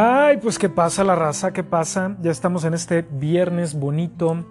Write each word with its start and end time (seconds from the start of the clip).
Ay, 0.00 0.36
pues 0.36 0.58
qué 0.58 0.68
pasa 0.68 1.02
la 1.02 1.16
raza, 1.16 1.52
qué 1.52 1.64
pasa. 1.64 2.16
Ya 2.22 2.30
estamos 2.30 2.64
en 2.64 2.74
este 2.74 3.02
viernes 3.02 3.74
bonito 3.74 4.44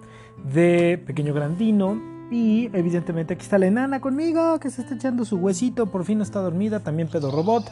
de 0.44 1.02
Pequeño 1.06 1.34
Grandino. 1.34 2.02
Y 2.30 2.70
evidentemente 2.74 3.36
aquí 3.36 3.44
está 3.44 3.58
la 3.58 3.68
enana 3.68 4.02
conmigo, 4.02 4.60
que 4.60 4.70
se 4.70 4.82
está 4.82 4.96
echando 4.96 5.24
su 5.24 5.38
huesito, 5.38 5.86
por 5.88 6.04
fin 6.04 6.22
está 6.22 6.42
dormida, 6.42 6.82
también 6.82 7.08
pedo 7.08 7.32
robot. 7.32 7.72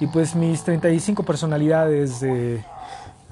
Y 0.00 0.08
pues 0.08 0.34
mis 0.34 0.64
35 0.64 1.22
personalidades 1.22 2.20
eh, 2.22 2.62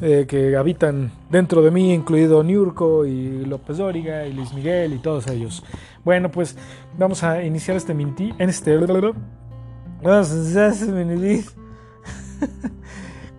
que 0.00 0.56
habitan 0.56 1.12
dentro 1.30 1.62
de 1.62 1.70
mí, 1.70 1.92
incluido 1.92 2.42
Niurko 2.42 3.04
y 3.04 3.44
López 3.44 3.78
Dóriga 3.78 4.26
y 4.26 4.32
Luis 4.32 4.52
Miguel 4.52 4.94
y 4.94 4.98
todos 4.98 5.26
ellos. 5.26 5.64
Bueno, 6.04 6.30
pues 6.30 6.56
vamos 6.98 7.22
a 7.22 7.44
iniciar 7.44 7.76
este 7.76 7.94
minti 7.94 8.32
en 8.38 8.48
este 8.48 8.78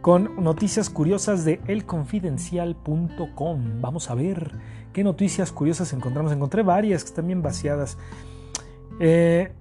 con 0.02 0.44
noticias 0.44 0.90
curiosas 0.90 1.46
de 1.46 1.62
elconfidencial.com. 1.68 3.82
Vamos 3.82 4.10
a 4.10 4.16
ver 4.16 4.75
qué 4.95 5.04
noticias 5.04 5.52
curiosas 5.52 5.91
encontramos. 5.91 6.31
Encontré 6.31 6.63
varias 6.63 7.04
que 7.04 7.09
están 7.09 7.27
bien 7.27 7.41
vaciadas. 7.41 7.98
Eh, 9.02 9.52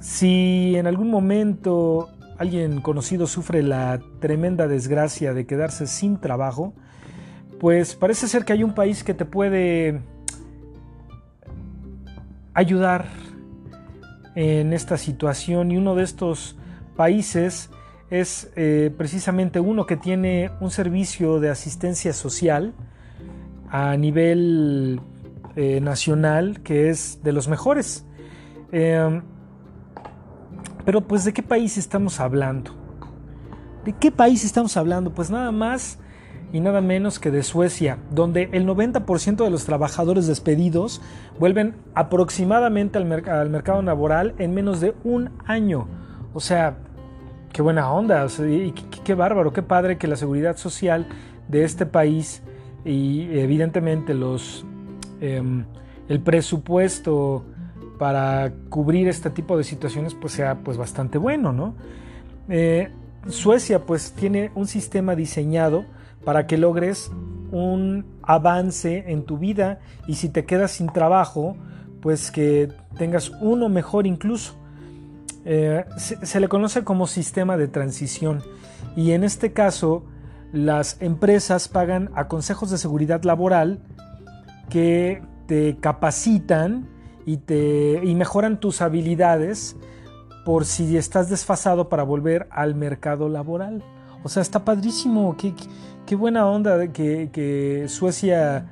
si 0.00 0.74
en 0.74 0.88
algún 0.88 1.08
momento 1.08 2.08
alguien 2.36 2.80
conocido 2.80 3.28
sufre 3.28 3.62
la 3.62 4.00
tremenda 4.18 4.66
desgracia 4.66 5.34
de 5.34 5.46
quedarse 5.46 5.86
sin 5.86 6.18
trabajo, 6.18 6.74
pues 7.60 7.94
parece 7.94 8.26
ser 8.26 8.44
que 8.44 8.52
hay 8.52 8.64
un 8.64 8.74
país 8.74 9.04
que 9.04 9.14
te 9.14 9.24
puede 9.24 10.00
ayudar 12.54 13.06
en 14.34 14.72
esta 14.72 14.98
situación 14.98 15.70
y 15.70 15.76
uno 15.76 15.94
de 15.94 16.02
estos 16.02 16.56
países 16.96 17.70
es 18.10 18.50
eh, 18.56 18.92
precisamente 18.98 19.60
uno 19.60 19.86
que 19.86 19.96
tiene 19.96 20.50
un 20.60 20.72
servicio 20.72 21.38
de 21.38 21.50
asistencia 21.50 22.12
social 22.12 22.74
a 23.74 23.96
nivel 23.96 25.00
eh, 25.56 25.80
nacional 25.80 26.60
que 26.62 26.90
es 26.90 27.24
de 27.24 27.32
los 27.32 27.48
mejores. 27.48 28.06
Em, 28.70 29.20
pero 30.84 31.00
pues 31.00 31.24
de 31.24 31.32
qué 31.32 31.42
país 31.42 31.76
estamos 31.76 32.20
hablando? 32.20 32.70
¿De 33.84 33.92
qué 33.92 34.12
país 34.12 34.44
estamos 34.44 34.76
hablando? 34.76 35.12
Pues 35.12 35.28
nada 35.28 35.50
más 35.50 35.98
y 36.52 36.60
nada 36.60 36.80
menos 36.80 37.18
que 37.18 37.32
de 37.32 37.42
Suecia, 37.42 37.98
donde 38.12 38.48
el 38.52 38.64
90% 38.64 39.42
de 39.42 39.50
los 39.50 39.64
trabajadores 39.64 40.28
despedidos 40.28 41.02
vuelven 41.40 41.74
aproximadamente 41.96 42.96
al, 42.98 43.06
mercado 43.06 43.82
laboral 43.82 44.36
en 44.38 44.54
menos 44.54 44.80
de 44.80 44.94
un 45.02 45.30
año. 45.46 45.88
O 46.32 46.38
sea, 46.38 46.76
qué 47.52 47.60
buena 47.60 47.90
onda, 47.90 48.24
y 48.38 48.70
qué, 48.70 49.14
bárbaro, 49.14 49.52
qué 49.52 49.62
padre 49.62 49.98
que 49.98 50.06
la 50.06 50.14
seguridad 50.14 50.56
social 50.56 51.08
de 51.48 51.64
este 51.64 51.86
país 51.86 52.44
y 52.84 53.38
evidentemente 53.38 54.14
los, 54.14 54.64
em, 55.20 55.64
el 56.08 56.20
presupuesto 56.20 57.44
para 57.98 58.52
cubrir 58.68 59.08
este 59.08 59.30
tipo 59.30 59.56
de 59.56 59.64
situaciones 59.64 60.14
pues 60.14 60.32
sea 60.32 60.56
pues 60.56 60.76
bastante 60.76 61.18
bueno, 61.18 61.52
¿no? 61.52 61.74
Eh, 62.48 62.90
Suecia 63.28 63.86
pues 63.86 64.12
tiene 64.12 64.50
un 64.54 64.66
sistema 64.66 65.14
diseñado 65.14 65.84
para 66.24 66.46
que 66.46 66.58
logres 66.58 67.10
un 67.52 68.04
avance 68.22 69.04
en 69.06 69.24
tu 69.24 69.38
vida 69.38 69.80
y 70.06 70.14
si 70.14 70.28
te 70.28 70.44
quedas 70.44 70.72
sin 70.72 70.88
trabajo 70.88 71.56
pues 72.00 72.30
que 72.30 72.68
tengas 72.98 73.30
uno 73.40 73.68
mejor 73.68 74.06
incluso. 74.06 74.56
Eh, 75.46 75.84
se, 75.98 76.40
le 76.40 76.48
conoce 76.48 76.84
como 76.84 77.06
sistema 77.06 77.56
de 77.58 77.68
transición 77.68 78.42
y 78.96 79.12
en 79.12 79.24
este 79.24 79.52
caso 79.52 80.04
las 80.54 80.96
empresas 81.02 81.68
pagan 81.68 82.10
a 82.14 82.28
consejos 82.28 82.70
de 82.70 82.78
seguridad 82.78 83.24
laboral 83.24 83.80
que 84.70 85.20
te 85.46 85.76
capacitan 85.76 86.88
y, 87.26 87.38
te, 87.38 88.00
y 88.04 88.14
mejoran 88.14 88.60
tus 88.60 88.80
habilidades 88.80 89.76
por 90.44 90.64
si 90.64 90.96
estás 90.96 91.28
desfasado 91.28 91.88
para 91.88 92.04
volver 92.04 92.46
al 92.50 92.74
mercado 92.74 93.28
laboral. 93.28 93.82
O 94.22 94.28
sea, 94.28 94.42
está 94.42 94.64
padrísimo, 94.64 95.36
qué, 95.36 95.54
qué 96.06 96.14
buena 96.14 96.46
onda 96.46 96.88
que, 96.92 97.30
que 97.32 97.86
Suecia 97.88 98.66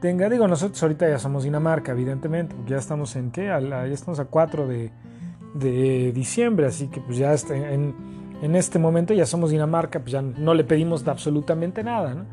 tenga, 0.00 0.28
digo, 0.28 0.46
nosotros 0.46 0.80
ahorita 0.82 1.08
ya 1.08 1.18
somos 1.18 1.44
Dinamarca, 1.44 1.92
evidentemente, 1.92 2.54
porque 2.54 2.70
ya 2.70 2.78
estamos 2.78 3.16
en 3.16 3.30
qué, 3.32 3.46
ya 3.46 3.86
estamos 3.86 4.20
a 4.20 4.26
4 4.26 4.68
de, 4.68 4.92
de 5.54 6.12
diciembre, 6.12 6.66
así 6.66 6.88
que 6.88 7.00
pues 7.00 7.16
ya 7.18 7.34
en, 7.54 7.94
en, 8.44 8.56
este 8.56 8.78
momento 8.78 9.14
ya 9.14 9.26
somos 9.26 9.50
Dinamarca, 9.50 10.00
pues 10.00 10.12
ya 10.12 10.22
no 10.22 10.54
le 10.54 10.64
pedimos 10.64 11.06
absolutamente 11.06 11.82
nada, 11.82 12.14
¿no? 12.14 12.24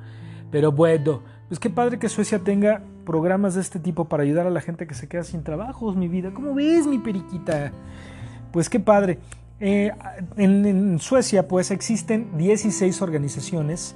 Pero 0.52 0.72
bueno, 0.72 1.22
pues 1.48 1.60
qué 1.60 1.70
padre 1.70 1.98
que 1.98 2.10
Suecia 2.10 2.40
tenga 2.40 2.84
programas 3.06 3.56
de 3.56 3.62
este 3.62 3.80
tipo 3.80 4.06
para 4.06 4.24
ayudar 4.24 4.48
a 4.48 4.50
la 4.50 4.62
gente 4.62 4.86
que 4.86 4.94
se 4.94 5.08
queda 5.08 5.24
sin 5.24 5.44
trabajos, 5.44 5.96
mi 5.96 6.08
vida. 6.08 6.32
¿Cómo 6.34 6.54
ves, 6.54 6.86
mi 6.86 6.98
periquita? 6.98 7.72
Pues 8.52 8.70
qué 8.70 8.80
padre. 8.80 9.20
Eh, 9.60 9.92
en, 10.38 10.66
en, 10.66 11.00
Suecia, 11.00 11.48
pues 11.48 11.72
existen 11.72 12.38
16 12.38 13.02
organizaciones 13.02 13.96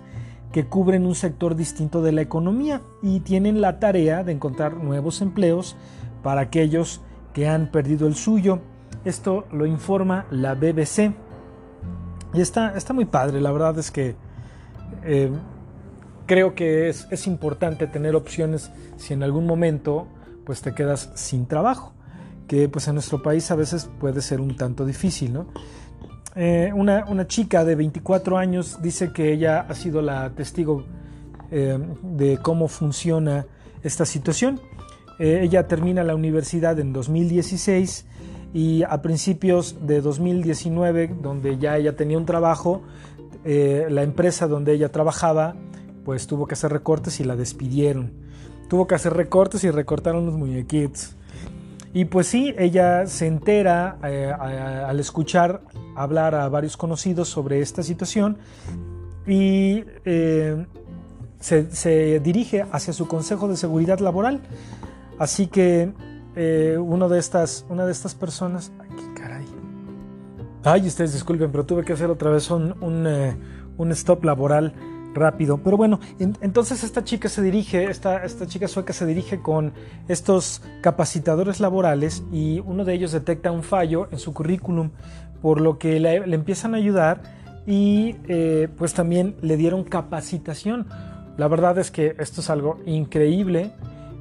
que 0.54 0.66
cubren 0.66 1.06
un 1.06 1.16
sector 1.16 1.56
distinto 1.56 2.02
de 2.02 2.14
la 2.14 2.22
economía 2.22 2.82
y 3.02 3.20
tienen 3.20 3.60
la 3.60 3.80
tarea 3.80 4.24
de 4.24 4.32
encontrar 4.32 4.76
nuevos 4.76 5.22
empleos 5.22 5.76
para 6.24 6.42
aquellos 6.42 7.02
que 7.34 7.50
han 7.50 7.72
perdido 7.72 8.08
el 8.08 8.16
suyo. 8.16 8.60
Esto 9.04 9.46
lo 9.52 9.66
informa 9.66 10.26
la 10.32 10.56
BBC. 10.56 11.25
Y 12.36 12.42
está, 12.42 12.76
está 12.76 12.94
muy 12.94 13.06
padre, 13.06 13.40
la 13.40 13.52
verdad 13.52 13.80
es 13.80 13.92
que 13.92 14.16
eh, 15.04 15.32
creo 16.26 16.54
que 16.54 16.90
es, 16.90 17.08
es, 17.10 17.28
importante 17.28 17.88
tener 17.88 18.16
opciones 18.16 18.72
si 18.98 19.14
en 19.14 19.24
algún 19.24 19.46
momento 19.46 20.08
pues 20.46 20.62
te 20.62 20.74
quedas 20.74 21.12
sin 21.16 21.46
trabajo, 21.46 21.94
que 22.48 22.68
pues 22.68 22.88
en 22.90 22.96
nuestro 22.96 23.24
país 23.24 23.50
a 23.52 23.56
veces 23.56 23.90
puede 24.00 24.22
ser 24.22 24.42
un 24.42 24.58
tanto 24.58 24.86
difícil, 24.86 25.32
¿no? 25.32 25.48
Eh, 26.36 26.72
una, 26.76 27.06
una, 27.06 27.26
chica 27.26 27.64
de 27.64 27.76
24 27.76 28.38
años 28.38 28.82
dice 28.82 29.14
que 29.14 29.32
ella 29.32 29.62
ha 29.62 29.74
sido 29.74 30.02
la 30.02 30.32
testigo 30.32 30.84
eh, 31.52 31.80
de 32.04 32.38
cómo 32.40 32.68
funciona 32.68 33.46
esta 33.82 34.06
situación. 34.06 34.60
ella 35.18 35.66
termina 35.66 36.04
la 36.04 36.14
universidad 36.14 36.78
en 36.80 36.92
2016 36.92 38.06
y 38.56 38.84
a 38.84 39.02
principios 39.02 39.86
de 39.86 40.00
2019, 40.00 41.14
donde 41.22 41.58
ya 41.58 41.76
ella 41.76 41.98
tenía 41.98 42.18
un 42.18 42.26
trabajo, 42.26 42.84
eh, 43.44 43.88
la 43.90 44.02
empresa 44.02 44.48
donde 44.48 44.72
ella 44.72 44.94
trabajaba, 44.94 45.58
pues 46.06 46.26
tuvo 46.26 46.48
que 46.48 46.54
hacer 46.54 46.72
recortes 46.72 47.20
y 47.20 47.26
la 47.26 47.36
despidieron. 47.36 48.14
Tuvo 48.70 48.88
que 48.88 48.96
hacer 48.96 49.12
recortes 49.12 49.66
y 49.66 49.72
recortaron 49.72 50.26
los 50.26 50.36
muñequitos. 50.36 51.18
Y 51.94 52.06
pues 52.06 52.28
sí, 52.28 52.56
ella 52.58 53.08
se 53.08 53.28
entera 53.28 53.98
eh, 54.06 54.32
al 54.32 55.02
escuchar 55.02 55.60
hablar 55.94 56.34
a 56.34 56.48
varios 56.48 56.78
conocidos 56.78 57.28
sobre 57.28 57.60
esta 57.60 57.84
situación 57.84 58.38
y 59.28 59.84
eh, 60.06 60.66
se, 61.42 61.76
se 61.76 62.22
dirige 62.22 62.66
hacia 62.72 62.94
su 62.94 63.06
consejo 63.10 63.50
de 63.50 63.58
seguridad 63.58 64.00
laboral. 64.00 64.40
Así 65.20 65.48
que 65.48 65.92
eh, 66.36 66.78
uno 66.80 67.10
de 67.10 67.20
estas, 67.20 67.66
una 67.70 67.86
de 67.86 67.92
estas 67.92 68.16
personas. 68.16 68.72
Ay, 68.80 68.90
qué 68.90 69.22
caray. 69.22 69.46
Ay, 70.64 70.88
ustedes 70.88 71.14
disculpen, 71.14 71.52
pero 71.52 71.66
tuve 71.66 71.84
que 71.84 71.94
hacer 71.94 72.10
otra 72.10 72.32
vez 72.32 72.50
un, 72.52 72.76
un, 72.82 73.08
eh, 73.08 73.36
stop 73.92 74.24
laboral 74.26 74.74
rápido. 75.14 75.60
Pero 75.64 75.78
bueno, 75.78 76.00
entonces 76.20 76.84
esta 76.84 77.04
chica 77.04 77.30
se 77.30 77.42
dirige, 77.42 77.86
esta, 77.86 78.26
esta 78.26 78.46
chica 78.48 78.68
sueca 78.68 78.92
se 78.92 79.06
dirige 79.06 79.42
con 79.42 79.74
estos 80.08 80.62
capacitadores 80.82 81.60
laborales 81.60 82.24
y 82.32 82.60
uno 82.66 82.84
de 82.84 82.94
ellos 82.94 83.12
detecta 83.12 83.52
un 83.52 83.64
fallo 83.64 84.10
en 84.12 84.20
su 84.20 84.34
currículum, 84.34 84.92
por 85.42 85.62
lo 85.62 85.78
que 85.78 86.00
le, 86.00 86.16
empiezan 86.16 86.74
a 86.74 86.78
ayudar 86.78 87.22
y 87.66 88.18
eh, 88.28 88.68
pues 88.78 88.94
también 88.94 89.36
le 89.42 89.58
dieron 89.58 89.84
capacitación. 89.84 90.88
La 91.38 91.48
verdad 91.48 91.78
es 91.78 91.92
que 91.92 92.16
esto 92.20 92.42
es 92.42 92.50
algo 92.50 92.80
increíble 92.86 93.72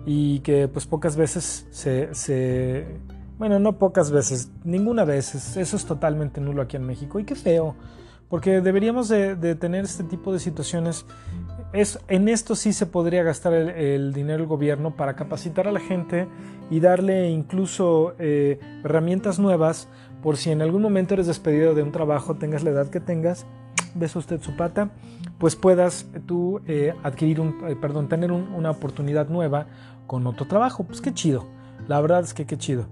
y 0.06 0.40
que 0.40 0.68
pues 0.68 0.86
pocas 0.86 1.16
veces 1.16 1.66
se, 1.70 2.86
bueno, 3.38 3.58
no 3.58 3.78
pocas 3.78 4.10
veces, 4.10 4.50
ninguna 4.64 5.04
vez, 5.04 5.56
eso 5.56 5.76
es 5.76 5.84
totalmente 5.86 6.40
nulo 6.40 6.62
aquí 6.62 6.76
en 6.76 6.84
México. 6.84 7.18
Y 7.18 7.24
qué 7.24 7.34
feo, 7.34 7.74
porque 8.28 8.60
deberíamos 8.60 9.08
de, 9.08 9.54
tener 9.54 9.84
este 9.84 10.04
tipo 10.04 10.32
de 10.32 10.38
situaciones. 10.38 11.06
Es, 11.72 11.98
en 12.08 12.28
esto 12.28 12.54
sí 12.54 12.72
se 12.72 12.86
podría 12.86 13.22
gastar 13.22 13.52
el, 13.52 14.12
dinero 14.12 14.38
del 14.38 14.46
gobierno 14.46 14.94
para 14.94 15.16
capacitar 15.16 15.66
a 15.66 15.72
la 15.72 15.80
gente 15.80 16.28
y 16.70 16.80
darle 16.80 17.30
incluso 17.30 18.14
eh, 18.18 18.60
herramientas 18.84 19.38
nuevas 19.38 19.88
por 20.22 20.36
si 20.36 20.50
en 20.50 20.62
algún 20.62 20.82
momento 20.82 21.14
eres 21.14 21.26
despedido 21.26 21.74
de 21.74 21.82
un 21.82 21.92
trabajo, 21.92 22.36
tengas 22.36 22.62
la 22.62 22.70
edad 22.70 22.88
que 22.88 23.00
tengas, 23.00 23.44
ves 23.94 24.16
usted 24.16 24.40
su 24.40 24.56
pata, 24.56 24.90
pues 25.38 25.56
puedas 25.56 26.06
tú 26.26 26.60
eh, 26.66 26.94
adquirir 27.02 27.40
un, 27.40 27.56
eh, 27.68 27.76
perdón, 27.76 28.08
tener 28.08 28.32
una 28.32 28.70
oportunidad 28.70 29.28
nueva 29.28 29.66
con 30.06 30.26
otro 30.26 30.46
trabajo. 30.46 30.84
Pues 30.84 31.00
qué 31.00 31.12
chido, 31.12 31.46
la 31.88 32.00
verdad 32.00 32.20
es 32.20 32.34
que 32.34 32.46
qué 32.46 32.56
chido. 32.56 32.86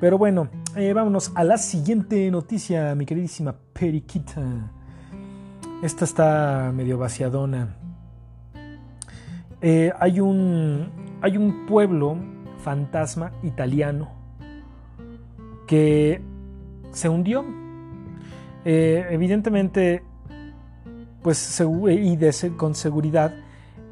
Pero 0.00 0.16
bueno, 0.16 0.48
vámonos 0.94 1.32
a 1.34 1.42
la 1.42 1.58
siguiente 1.58 2.30
noticia, 2.30 2.94
mi 2.94 3.04
queridísima 3.04 3.56
Periquita. 3.72 4.70
Esta 5.82 6.04
está 6.04 6.72
medio 6.74 6.98
vaciadona. 6.98 7.76
Eh, 9.60 9.92
hay, 9.98 10.18
un, 10.20 10.88
hay 11.20 11.36
un 11.36 11.66
pueblo 11.66 12.16
fantasma 12.58 13.32
italiano 13.42 14.08
que 15.66 16.20
se 16.90 17.08
hundió. 17.08 17.44
Eh, 18.64 19.06
evidentemente, 19.10 20.02
pues 21.22 21.60
y 21.60 22.18
con 22.56 22.74
seguridad, 22.74 23.34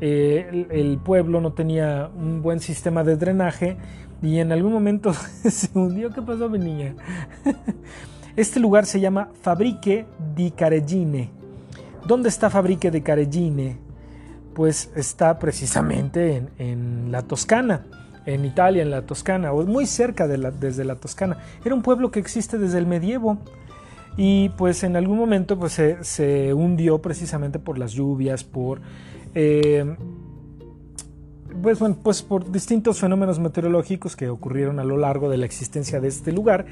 eh, 0.00 0.66
el, 0.70 0.98
pueblo 0.98 1.40
no 1.40 1.52
tenía 1.52 2.10
un 2.14 2.42
buen 2.42 2.60
sistema 2.60 3.02
de 3.02 3.16
drenaje 3.16 3.76
y 4.22 4.38
en 4.38 4.52
algún 4.52 4.72
momento 4.72 5.12
se 5.48 5.68
hundió. 5.78 6.10
¿Qué 6.10 6.22
pasó, 6.22 6.48
mi 6.48 6.58
niña? 6.58 6.94
Este 8.36 8.60
lugar 8.60 8.84
se 8.84 9.00
llama 9.00 9.30
Fabrique 9.40 10.04
di 10.34 10.50
Caregine. 10.50 11.30
¿Dónde 12.06 12.28
está 12.28 12.50
Fabrique 12.50 12.90
di 12.90 13.00
Caregine? 13.00 13.78
pues 14.56 14.90
está 14.96 15.38
precisamente 15.38 16.48
en, 16.56 17.12
la 17.12 17.20
Toscana, 17.20 17.84
en 18.24 18.46
Italia, 18.46 18.80
en 18.80 18.90
la 18.90 19.02
Toscana, 19.02 19.52
o 19.52 19.62
muy 19.66 19.84
cerca 19.84 20.26
de 20.26 20.38
desde 20.58 20.82
la 20.82 20.96
Toscana. 20.96 21.36
Era 21.62 21.74
un 21.74 21.82
pueblo 21.82 22.10
que 22.10 22.20
existe 22.20 22.56
desde 22.56 22.78
el 22.78 22.86
medievo 22.86 23.36
y 24.16 24.48
pues 24.50 24.82
en 24.82 24.96
algún 24.96 25.18
momento 25.18 25.58
pues 25.58 25.80
se, 26.00 26.54
hundió 26.54 27.00
precisamente 27.00 27.58
por 27.58 27.78
las 27.78 27.92
lluvias, 27.92 28.44
por... 28.44 28.80
Eh, 29.34 29.96
pues, 31.62 31.78
pues 32.02 32.22
por 32.22 32.50
distintos 32.50 33.00
fenómenos 33.00 33.38
meteorológicos 33.38 34.14
que 34.14 34.28
ocurrieron 34.28 34.78
a 34.78 34.84
lo 34.84 34.98
largo 34.98 35.30
de 35.30 35.38
la 35.38 35.46
existencia 35.46 36.00
de 36.00 36.08
este 36.08 36.30
lugar 36.30 36.66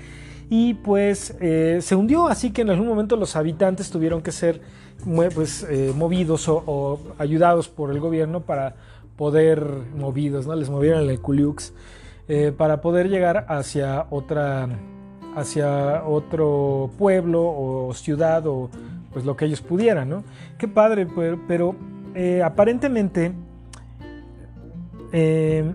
y 0.50 0.75
pues 0.75 1.37
eh, 1.41 1.79
se 1.81 1.94
hundió, 1.94 2.29
así 2.29 2.50
que 2.50 2.62
en 2.62 2.70
algún 2.70 2.87
momento 2.87 3.17
los 3.17 3.35
habitantes 3.35 3.90
tuvieron 3.90 4.20
que 4.20 4.31
ser 4.31 4.61
pues, 5.35 5.67
eh, 5.70 5.93
movidos 5.97 6.49
o, 6.49 7.00
ayudados 7.19 7.69
por 7.69 7.90
el 7.90 8.00
gobierno 8.00 8.43
para 8.43 8.76
poder, 9.17 9.64
movidos, 9.97 10.47
¿no? 10.47 10.55
les 10.55 10.69
movieron 10.69 11.08
el 11.08 11.20
Culiux, 11.20 11.73
para 12.56 12.81
poder 12.81 13.11
llegar 13.11 13.47
hacia 13.50 14.06
otra 14.08 14.69
hacia 15.37 16.05
otro 16.05 16.91
pueblo 16.99 17.43
o 17.43 17.93
ciudad 17.95 18.47
o 18.47 18.71
pues 19.13 19.25
lo 19.25 19.37
que 19.37 19.45
ellos 19.45 19.61
pudieran, 19.61 20.09
¿no? 20.09 20.25
Qué 20.59 20.67
padre, 20.69 21.07
pero, 21.47 21.77
aparentemente, 22.45 23.33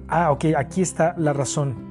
ah, 0.07 0.31
ok, 0.31 0.45
aquí 0.57 0.81
está 0.81 1.15
la 1.17 1.33
razón. 1.33 1.89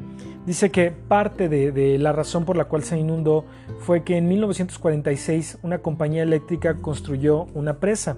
Dice 0.48 0.70
que 0.70 0.90
parte 0.92 1.50
de, 1.50 1.98
la 1.98 2.10
razón 2.12 2.46
por 2.46 2.56
la 2.56 2.64
cual 2.64 2.82
se 2.82 2.98
inundó 2.98 3.44
fue 3.80 4.02
que 4.02 4.16
en 4.16 4.28
1946 4.28 5.58
una 5.62 5.80
compañía 5.80 6.22
eléctrica 6.22 6.76
construyó 6.76 7.44
una 7.52 7.80
presa 7.80 8.16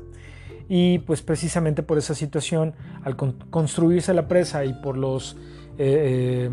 y 0.69 1.01
pues 1.01 1.23
precisamente 1.23 1.83
por 1.83 1.99
esa 1.99 2.15
situación, 2.15 2.75
al 3.03 3.17
construirse 3.17 4.15
la 4.15 4.29
presa 4.29 4.65
y 4.65 4.75
por 4.75 4.97
los 4.97 5.37
eh, 5.77 6.49
eh, 6.49 6.51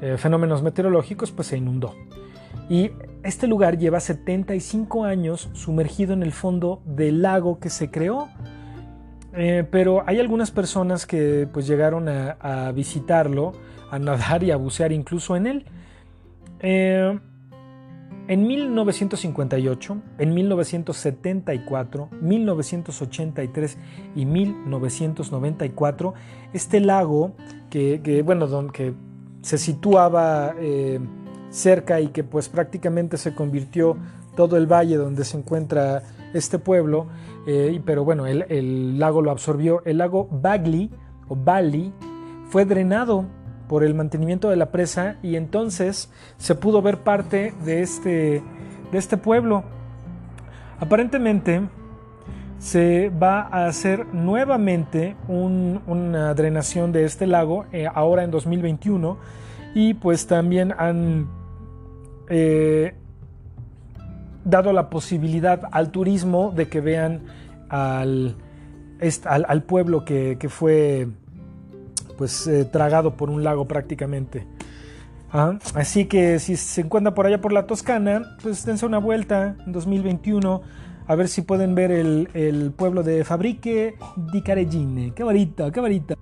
eh, 0.00 0.16
fenómenos 0.18 0.62
meteorológicos, 0.62 1.30
pues 1.32 1.48
se 1.48 1.56
inundó. 1.56 1.94
Y 2.68 2.90
este 3.22 3.46
lugar 3.46 3.78
lleva 3.78 4.00
75 4.00 5.04
años 5.04 5.48
sumergido 5.54 6.12
en 6.12 6.22
el 6.22 6.32
fondo 6.32 6.82
del 6.84 7.22
lago 7.22 7.58
que 7.58 7.70
se 7.70 7.90
creó. 7.90 8.28
pero 9.70 10.02
hay 10.06 10.18
algunas 10.18 10.50
personas 10.50 11.06
que 11.06 11.48
pues 11.52 11.66
llegaron 11.66 12.08
a 12.08 12.72
visitarlo 12.72 13.52
a 13.90 13.98
nadar 13.98 14.42
y 14.42 14.50
a 14.50 14.56
bucear 14.56 14.92
incluso 14.92 15.36
en 15.36 15.46
él. 15.46 15.64
Eh, 16.60 17.18
en 18.28 18.46
1958, 18.46 20.02
en 20.18 20.34
1974, 20.34 22.10
1983 22.20 23.78
y 24.14 24.26
1994, 24.26 26.14
este 26.52 26.80
lago 26.80 27.32
que, 27.70 28.22
bueno, 28.24 28.70
que 28.70 28.92
se 29.42 29.58
situaba 29.58 30.54
eh, 30.58 31.00
cerca 31.50 32.00
y 32.00 32.08
que 32.08 32.24
pues 32.24 32.48
prácticamente 32.48 33.16
se 33.16 33.34
convirtió 33.34 33.96
todo 34.36 34.56
el 34.56 34.66
valle 34.66 34.96
donde 34.96 35.24
se 35.24 35.36
encuentra 35.36 36.02
este 36.34 36.58
pueblo, 36.58 37.06
eh, 37.46 37.80
pero 37.84 38.04
bueno, 38.04 38.26
el, 38.26 38.44
el, 38.48 38.98
lago 38.98 39.22
lo 39.22 39.30
absorbió. 39.30 39.82
El 39.84 39.98
lago 39.98 40.28
Bagley 40.30 40.90
o 41.28 41.36
Bali 41.36 41.92
fue 42.48 42.64
drenado 42.64 43.24
por 43.68 43.84
el 43.84 43.94
mantenimiento 43.94 44.48
de 44.48 44.56
la 44.56 44.70
presa 44.70 45.16
y 45.22 45.36
entonces 45.36 46.10
se 46.38 46.54
pudo 46.54 46.82
ver 46.82 46.98
parte 46.98 47.54
de 47.64 47.82
este, 47.82 48.42
de 48.90 48.98
este 48.98 49.16
pueblo. 49.16 49.64
Aparentemente 50.80 51.68
se 52.58 53.10
va 53.10 53.42
a 53.42 53.66
hacer 53.66 54.06
nuevamente 54.12 55.16
una 55.28 56.34
drenación 56.34 56.92
de 56.92 57.04
este 57.04 57.26
lago 57.26 57.66
eh, 57.72 57.86
ahora 57.92 58.24
en 58.24 58.30
2021 58.30 59.16
y 59.74 59.94
pues 59.94 60.26
también 60.26 60.74
han 60.76 61.28
eh, 62.28 62.94
dado 64.44 64.72
la 64.72 64.90
posibilidad 64.90 65.62
al 65.70 65.90
turismo 65.90 66.52
de 66.54 66.68
que 66.68 66.80
vean 66.80 67.22
al, 67.68 68.36
al, 69.24 69.62
pueblo 69.62 70.04
que, 70.04 70.36
que 70.40 70.48
fue 70.48 71.08
pues 72.16 72.46
eh, 72.48 72.64
tragado 72.64 73.16
por 73.16 73.30
un 73.30 73.44
lago 73.44 73.66
prácticamente. 73.66 74.46
Así 75.30 76.06
que 76.06 76.38
si 76.38 76.56
se 76.56 76.80
encuentra 76.80 77.14
por 77.14 77.26
allá 77.26 77.40
por 77.40 77.52
la 77.52 77.66
Toscana, 77.66 78.36
pues 78.42 78.64
dense 78.64 78.86
una 78.86 78.98
vuelta 78.98 79.56
en 79.66 79.72
2021 79.72 80.62
a 81.08 81.14
ver 81.14 81.28
si 81.28 81.40
pueden 81.40 81.74
ver 81.74 81.90
el, 81.90 82.72
pueblo 82.76 83.02
de 83.02 83.24
Fabrique 83.24 83.96
di 84.30 84.42
Caregine. 84.42 85.14
Qué 85.14 85.24
varita, 85.24 85.70
qué 85.70 85.80
varita. 85.80 86.14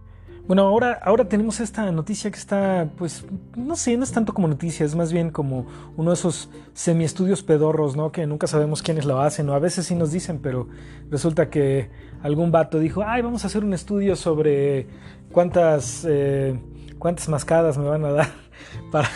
Bueno, 0.46 0.62
ahora, 0.62 1.00
ahora 1.02 1.24
tenemos 1.24 1.58
esta 1.58 1.90
noticia 1.90 2.30
que 2.30 2.38
está, 2.38 2.88
pues, 2.96 3.26
no 3.56 3.74
sé, 3.74 3.96
no 3.96 4.04
es 4.04 4.12
tanto 4.12 4.32
como 4.32 4.46
noticia, 4.46 4.86
es 4.86 4.94
más 4.94 5.12
bien 5.12 5.30
como 5.30 5.66
uno 5.96 6.10
de 6.12 6.14
esos 6.14 6.48
semiestudios 6.72 7.42
pedorros, 7.42 7.96
¿no? 7.96 8.12
Que 8.12 8.28
nunca 8.28 8.46
sabemos 8.46 8.80
quiénes 8.80 9.06
lo 9.06 9.20
hacen, 9.20 9.48
o 9.48 9.54
a 9.54 9.58
veces 9.58 9.86
sí 9.86 9.96
nos 9.96 10.12
dicen, 10.12 10.38
pero 10.38 10.68
resulta 11.10 11.50
que 11.50 11.90
algún 12.22 12.52
vato 12.52 12.78
dijo, 12.78 13.02
ay, 13.04 13.22
vamos 13.22 13.42
a 13.42 13.48
hacer 13.48 13.64
un 13.64 13.74
estudio 13.74 14.14
sobre 14.14 14.86
cuántas, 15.32 16.06
eh, 16.08 16.56
cuántas 16.96 17.28
mascadas 17.28 17.76
me 17.76 17.88
van 17.88 18.04
a 18.04 18.12
dar, 18.12 18.28
para, 18.92 19.08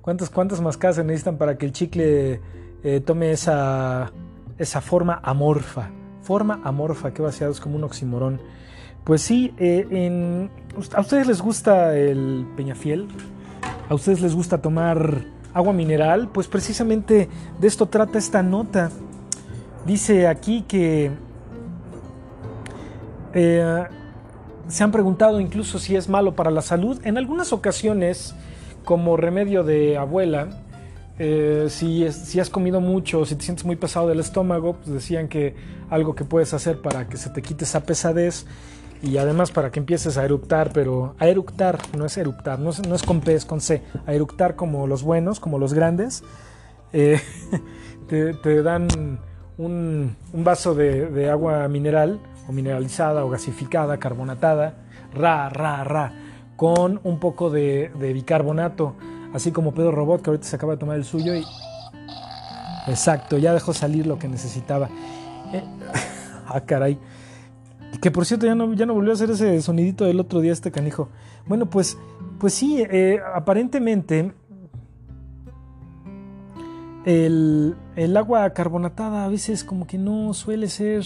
cuántas, 0.00 0.28
cuántas 0.28 0.60
mascadas 0.60 0.96
se 0.96 1.04
necesitan 1.04 1.38
para 1.38 1.56
que 1.56 1.66
el 1.66 1.72
chicle 1.72 2.40
eh, 2.82 3.00
tome 3.00 3.30
esa, 3.30 4.10
esa 4.58 4.80
forma 4.80 5.20
amorfa. 5.22 5.90
Forma 6.22 6.60
amorfa, 6.64 7.12
que 7.12 7.22
vaciado 7.22 7.52
es 7.52 7.60
como 7.60 7.76
un 7.76 7.84
oximorón. 7.84 8.40
Pues 9.04 9.20
sí, 9.20 9.52
eh, 9.58 10.48
¿a 10.94 11.00
ustedes 11.00 11.26
les 11.26 11.42
gusta 11.42 11.96
el 11.96 12.46
peñafiel? 12.56 13.08
¿A 13.88 13.94
ustedes 13.94 14.22
les 14.22 14.34
gusta 14.34 14.62
tomar 14.62 15.24
agua 15.52 15.74
mineral? 15.74 16.28
Pues 16.32 16.48
precisamente 16.48 17.28
de 17.60 17.66
esto 17.66 17.86
trata 17.86 18.18
esta 18.18 18.42
nota. 18.42 18.90
Dice 19.84 20.26
aquí 20.26 20.62
que 20.62 21.10
eh, 23.34 23.84
se 24.68 24.84
han 24.84 24.90
preguntado 24.90 25.40
incluso 25.40 25.78
si 25.78 25.96
es 25.96 26.08
malo 26.08 26.34
para 26.34 26.50
la 26.50 26.62
salud. 26.62 26.98
En 27.04 27.18
algunas 27.18 27.52
ocasiones, 27.52 28.34
como 28.84 29.18
remedio 29.18 29.64
de 29.64 29.98
abuela, 29.98 30.63
eh, 31.18 31.66
si, 31.68 32.04
has 32.04 32.50
comido 32.50 32.80
mucho, 32.80 33.24
si 33.24 33.36
te 33.36 33.44
sientes 33.44 33.64
muy 33.64 33.76
pesado 33.76 34.08
del 34.08 34.20
estómago, 34.20 34.74
pues 34.74 34.88
decían 34.88 35.28
que 35.28 35.54
algo 35.90 36.14
que 36.14 36.24
puedes 36.24 36.54
hacer 36.54 36.80
para 36.80 37.08
que 37.08 37.16
se 37.16 37.30
te 37.30 37.42
quite 37.42 37.64
esa 37.64 37.84
pesadez 37.84 38.46
y 39.02 39.18
además 39.18 39.52
para 39.52 39.70
que 39.70 39.80
empieces 39.80 40.16
a 40.18 40.24
eructar, 40.24 40.72
pero 40.72 41.14
a 41.18 41.28
eructar 41.28 41.78
no 41.96 42.06
es 42.06 42.16
eructar, 42.16 42.58
no 42.58 42.70
es, 42.70 43.02
con 43.02 43.20
P, 43.20 43.34
es 43.34 43.44
con 43.44 43.60
C, 43.60 43.82
a 44.06 44.12
eructar 44.12 44.56
como 44.56 44.86
los 44.86 45.02
buenos, 45.02 45.40
como 45.40 45.58
los 45.58 45.74
grandes, 45.74 46.24
eh, 46.92 47.20
te, 48.08 48.62
dan 48.62 49.20
un, 49.58 50.16
vaso 50.32 50.74
de, 50.74 51.30
agua 51.30 51.68
mineral 51.68 52.18
o 52.48 52.52
mineralizada 52.52 53.24
o 53.24 53.30
gasificada, 53.30 53.98
carbonatada, 53.98 54.74
ra, 55.14 55.48
ra, 55.48 55.84
ra, 55.84 56.12
con 56.56 57.00
un 57.04 57.20
poco 57.20 57.50
de, 57.50 57.90
bicarbonato, 57.98 58.96
así 59.34 59.50
como 59.50 59.74
Pedro 59.74 59.90
Robot 59.90 60.22
que 60.22 60.30
ahorita 60.30 60.46
se 60.46 60.56
acaba 60.56 60.72
de 60.74 60.78
tomar 60.78 60.96
el 60.96 61.04
suyo 61.04 61.34
y... 61.34 61.44
Exacto, 62.86 63.36
ya 63.36 63.52
dejó 63.52 63.72
salir 63.72 64.06
lo 64.06 64.18
que 64.18 64.28
necesitaba. 64.28 64.88
Eh, 65.52 65.62
ah, 66.46 66.60
caray. 66.60 66.98
Que 68.00 68.10
por 68.10 68.24
cierto 68.26 68.46
ya 68.46 68.54
no, 68.54 68.72
ya 68.74 68.86
no 68.86 68.94
volvió 68.94 69.10
a 69.10 69.14
hacer 69.14 69.30
ese 69.30 69.60
sonidito 69.60 70.04
del 70.04 70.20
otro 70.20 70.40
día 70.40 70.52
este 70.52 70.70
canijo. 70.70 71.08
Bueno, 71.46 71.66
pues, 71.66 71.98
pues 72.38 72.54
sí, 72.54 72.82
eh, 72.88 73.20
aparentemente 73.34 74.32
el, 77.04 77.76
el, 77.96 78.16
agua 78.16 78.48
carbonatada 78.50 79.24
a 79.24 79.28
veces 79.28 79.64
como 79.64 79.86
que 79.86 79.98
no 79.98 80.32
suele 80.34 80.68
ser 80.68 81.04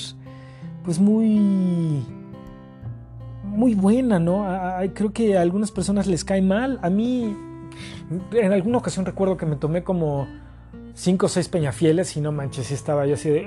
pues 0.85 0.99
muy 0.99 2.05
muy 3.45 3.75
buena, 3.75 4.19
¿no? 4.19 4.47
creo 4.95 5.13
que 5.13 5.37
a 5.37 5.43
algunas 5.43 5.71
personas 5.71 6.07
les 6.07 6.25
cae 6.25 6.43
mal. 6.43 6.79
A 6.83 6.91
mí 6.91 7.37
en 8.33 8.53
alguna 8.53 8.79
ocasión 8.79 9.05
recuerdo 9.07 9.37
que 9.37 9.47
me 9.47 9.57
tomé 9.57 9.83
como 9.83 10.27
cinco 10.95 11.27
o 11.27 11.29
seis 11.29 11.49
peñafieles 11.49 12.17
y 12.17 12.21
no 12.21 12.33
manches, 12.33 12.71
y 12.71 12.75
estaba 12.75 13.07
yo 13.07 13.15
así 13.15 13.31
de 13.31 13.47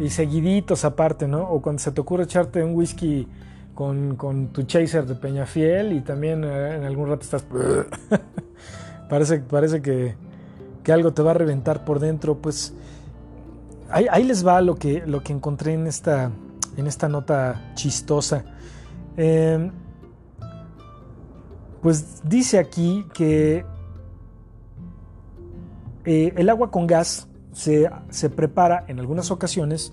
y 0.00 0.10
seguiditos 0.10 0.84
aparte, 0.84 1.28
¿no? 1.28 1.42
O 1.48 1.62
cuando 1.62 1.80
se 1.80 1.92
te 1.92 2.00
ocurre 2.00 2.24
echarte 2.24 2.62
un 2.62 2.74
whisky 2.74 3.28
con, 3.74 4.48
tu 4.52 4.62
chaser 4.62 5.06
de 5.06 5.14
Peñafiel 5.14 5.92
y 5.92 6.00
también 6.00 6.44
eh, 6.44 6.76
en 6.76 6.84
algún 6.84 7.08
rato 7.08 7.22
estás... 7.22 7.44
parece, 9.08 9.40
parece 9.40 9.82
que, 9.82 10.16
algo 10.92 11.12
te 11.12 11.22
va 11.22 11.32
a 11.32 11.34
reventar 11.34 11.84
por 11.84 12.00
dentro, 12.00 12.36
pues 12.38 12.72
ahí, 13.90 14.24
les 14.24 14.46
va 14.46 14.60
lo 14.60 14.76
que, 14.76 15.02
lo 15.06 15.22
que 15.22 15.32
encontré 15.32 15.74
en 15.74 15.86
esta, 15.86 16.30
en 16.76 16.86
esta 16.86 17.08
nota 17.08 17.72
chistosa. 17.74 18.44
Em, 19.16 19.70
pues 21.82 22.22
dice 22.24 22.58
aquí 22.58 23.06
que 23.14 23.64
eh, 26.04 26.32
el 26.36 26.48
agua 26.48 26.70
con 26.70 26.86
gas 26.86 27.28
se, 27.52 28.30
prepara 28.30 28.84
en 28.88 29.00
algunas 29.00 29.30
ocasiones. 29.30 29.92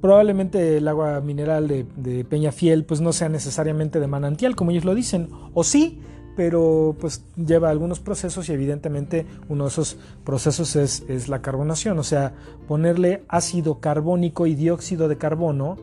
Probablemente 0.00 0.76
el 0.76 0.86
agua 0.86 1.20
mineral 1.20 1.66
de, 1.66 1.84
de 1.96 2.24
Peñafiel 2.24 2.84
pues 2.84 3.00
no 3.00 3.12
sea 3.12 3.28
necesariamente 3.28 3.98
de 3.98 4.06
manantial, 4.06 4.54
como 4.54 4.70
ellos 4.70 4.84
lo 4.84 4.94
dicen, 4.94 5.28
o 5.54 5.64
sí, 5.64 6.00
pero 6.36 6.94
pues 7.00 7.24
lleva 7.34 7.68
algunos 7.68 7.98
procesos 7.98 8.48
y 8.48 8.52
evidentemente 8.52 9.26
uno 9.48 9.64
de 9.64 9.70
esos 9.70 9.98
procesos 10.24 10.76
es, 10.76 11.04
es, 11.08 11.28
la 11.28 11.42
carbonación, 11.42 11.98
o 11.98 12.04
sea, 12.04 12.32
ponerle 12.68 13.24
ácido 13.26 13.80
carbónico 13.80 14.46
y 14.46 14.54
dióxido 14.54 15.08
de 15.08 15.18
carbono 15.18 15.78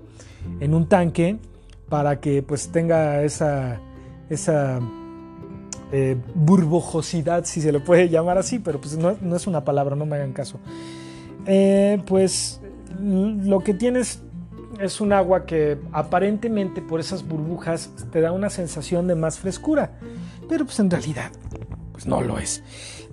en 0.61 0.73
un 0.73 0.87
tanque 0.87 1.39
para 1.89 2.21
que 2.21 2.41
pues 2.41 2.69
tenga 2.69 3.21
esa, 3.23 3.81
esa 4.29 4.79
eh, 5.91 6.17
burbujosidad, 6.33 7.45
si 7.45 7.61
se 7.61 7.71
le 7.71 7.79
puede 7.79 8.09
llamar 8.09 8.37
así, 8.37 8.59
pero 8.59 8.79
pues 8.79 8.97
no, 8.97 9.15
no 9.21 9.35
es 9.35 9.47
una 9.47 9.63
palabra, 9.63 9.95
no 9.95 10.05
me 10.05 10.15
hagan 10.15 10.33
caso. 10.33 10.59
Eh, 11.45 12.01
pues 12.05 12.61
lo 12.99 13.59
que 13.59 13.73
tienes 13.73 14.21
es 14.79 14.99
un 14.99 15.13
agua 15.13 15.45
que 15.45 15.77
aparentemente 15.91 16.81
por 16.81 16.99
esas 16.99 17.27
burbujas 17.27 17.91
te 18.11 18.21
da 18.21 18.31
una 18.31 18.49
sensación 18.49 19.07
de 19.07 19.15
más 19.15 19.39
frescura, 19.39 19.99
pero 20.49 20.65
pues 20.65 20.79
en 20.79 20.89
realidad 20.89 21.31
pues 21.91 22.07
no 22.07 22.21
lo 22.21 22.39
es. 22.39 22.63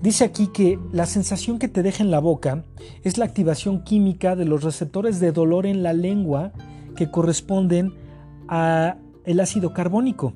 Dice 0.00 0.24
aquí 0.24 0.48
que 0.48 0.78
la 0.92 1.06
sensación 1.06 1.60
que 1.60 1.68
te 1.68 1.84
deja 1.84 2.02
en 2.02 2.10
la 2.10 2.18
boca 2.18 2.64
es 3.04 3.18
la 3.18 3.24
activación 3.24 3.84
química 3.84 4.34
de 4.34 4.44
los 4.44 4.64
receptores 4.64 5.20
de 5.20 5.30
dolor 5.30 5.66
en 5.66 5.84
la 5.84 5.92
lengua 5.92 6.52
que 6.96 7.10
corresponden 7.10 7.94
a 8.48 8.96
el 9.24 9.38
ácido 9.38 9.72
carbónico 9.72 10.34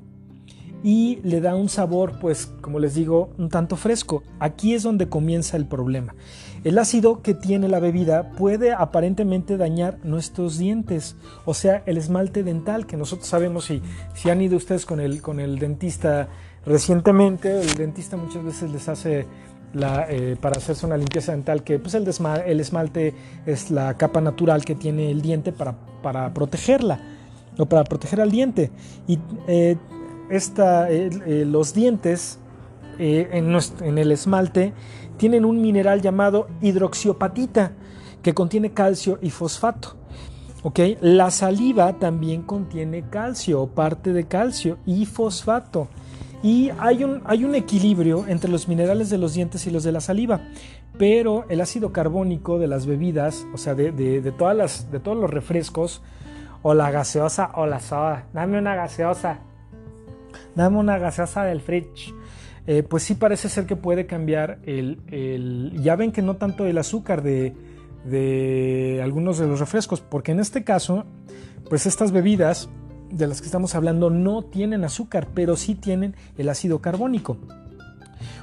y 0.83 1.19
le 1.23 1.41
da 1.41 1.55
un 1.55 1.69
sabor 1.69 2.19
pues 2.19 2.51
como 2.61 2.79
les 2.79 2.95
digo 2.95 3.29
un 3.37 3.49
tanto 3.49 3.75
fresco. 3.75 4.23
Aquí 4.39 4.73
es 4.73 4.83
donde 4.83 5.09
comienza 5.09 5.57
el 5.57 5.65
problema. 5.65 6.15
El 6.63 6.77
ácido 6.79 7.21
que 7.21 7.33
tiene 7.33 7.67
la 7.67 7.79
bebida 7.79 8.31
puede 8.31 8.73
aparentemente 8.73 9.57
dañar 9.57 9.99
nuestros 10.03 10.57
dientes, 10.57 11.15
o 11.45 11.53
sea, 11.53 11.83
el 11.85 11.97
esmalte 11.97 12.43
dental, 12.43 12.85
que 12.85 12.97
nosotros 12.97 13.27
sabemos 13.27 13.65
si, 13.65 13.81
si 14.15 14.29
han 14.29 14.41
ido 14.41 14.57
ustedes 14.57 14.85
con 14.85 14.99
el, 14.99 15.21
con 15.21 15.39
el 15.39 15.59
dentista 15.59 16.27
recientemente, 16.65 17.61
el 17.61 17.73
dentista 17.75 18.17
muchas 18.17 18.43
veces 18.43 18.71
les 18.71 18.89
hace 18.89 19.25
la, 19.73 20.07
eh, 20.09 20.35
para 20.39 20.57
hacerse 20.57 20.85
una 20.85 20.97
limpieza 20.97 21.31
dental, 21.31 21.63
que 21.63 21.79
pues 21.79 21.93
el, 21.93 22.07
esmalte 22.07 23.13
es 23.45 23.71
la 23.71 23.95
capa 23.95 24.19
natural 24.21 24.65
que 24.65 24.75
tiene 24.75 25.11
el 25.11 25.21
diente 25.21 25.51
para, 25.51 25.75
para 26.01 26.33
protegerla, 26.33 26.99
o 27.57 27.65
para 27.65 27.83
proteger 27.83 28.21
al 28.21 28.31
diente. 28.31 28.71
Y 29.07 29.19
eh, 29.47 29.77
esta, 30.29 30.89
eh, 30.89 31.45
los 31.45 31.73
dientes 31.73 32.39
en, 32.99 33.57
en 33.81 33.97
el 33.97 34.11
esmalte 34.11 34.73
tienen 35.17 35.45
un 35.45 35.61
mineral 35.61 36.01
llamado 36.01 36.47
hidroxiopatita 36.61 37.73
que 38.21 38.33
contiene 38.33 38.71
calcio 38.71 39.19
y 39.21 39.29
fosfato. 39.29 39.95
La 41.01 41.31
saliva 41.31 41.93
también 41.93 42.41
contiene 42.41 43.09
calcio, 43.09 43.67
parte 43.67 44.11
de 44.11 44.25
calcio 44.25 44.77
y 44.85 45.05
fosfato. 45.05 45.87
Y 46.43 46.71
hay 46.77 47.03
un, 47.03 47.21
hay 47.25 47.45
un 47.45 47.55
equilibrio 47.55 48.25
entre 48.27 48.51
los 48.51 48.67
minerales 48.67 49.09
de 49.09 49.17
los 49.17 49.33
dientes 49.33 49.65
y 49.65 49.71
los 49.71 49.83
de 49.83 49.91
la 49.91 50.01
saliva. 50.01 50.41
Pero 50.97 51.45
el 51.49 51.61
ácido 51.61 51.93
carbónico 51.93 52.59
de 52.59 52.67
las 52.67 52.85
bebidas, 52.85 53.45
o 53.53 53.57
sea, 53.57 53.75
de, 53.75 54.33
todas 54.37 54.57
las, 54.57 54.91
de 54.91 54.99
todos 54.99 55.17
los 55.17 55.29
refrescos, 55.29 56.01
o 56.63 56.73
la 56.73 56.91
gaseosa 56.91 57.51
o 57.53 57.65
la 57.65 57.79
soda, 57.79 58.25
dame 58.33 58.57
una 58.57 58.75
gaseosa, 58.75 59.39
dame 60.57 60.77
una 60.77 60.97
gaseosa 60.97 61.43
del 61.45 61.61
fridge. 61.61 62.13
Eh, 62.65 62.83
pues 62.83 63.03
sí 63.03 63.13
parece 63.13 63.47
ser 63.47 63.65
que 63.65 63.77
puede 63.77 64.05
cambiar 64.05 64.59
el, 64.63 65.71
Ya 65.81 65.95
ven 65.95 66.11
que 66.11 66.21
no 66.21 66.35
tanto 66.35 66.65
el 66.65 66.77
azúcar 66.77 67.21
de, 67.21 67.55
de 68.03 68.99
algunos 69.01 69.37
de 69.37 69.47
los 69.47 69.61
refrescos, 69.61 70.01
porque 70.01 70.33
en 70.33 70.41
este 70.41 70.65
caso, 70.65 71.05
pues 71.69 71.85
estas 71.85 72.11
bebidas 72.11 72.69
de 73.09 73.27
las 73.27 73.39
que 73.39 73.45
estamos 73.45 73.73
hablando 73.75 74.09
no 74.09 74.43
tienen 74.43 74.83
azúcar, 74.83 75.29
pero 75.33 75.55
sí 75.55 75.75
tienen 75.75 76.15
el 76.37 76.49
ácido 76.49 76.81
carbónico. 76.81 77.37